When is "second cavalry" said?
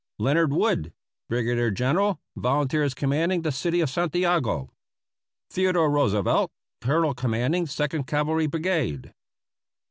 7.67-8.47